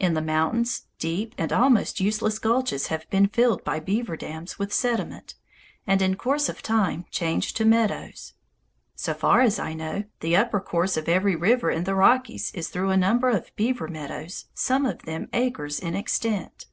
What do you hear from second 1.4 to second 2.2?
almost